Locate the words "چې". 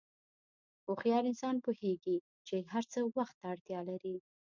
2.47-2.55